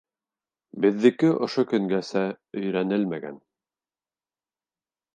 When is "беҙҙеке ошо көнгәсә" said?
0.85-2.25